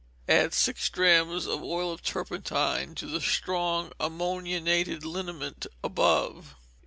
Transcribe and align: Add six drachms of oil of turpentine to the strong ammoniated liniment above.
Add 0.27 0.55
six 0.55 0.89
drachms 0.89 1.45
of 1.45 1.61
oil 1.61 1.91
of 1.91 2.01
turpentine 2.01 2.95
to 2.95 3.05
the 3.05 3.21
strong 3.21 3.91
ammoniated 3.99 5.05
liniment 5.05 5.67
above. 5.83 6.55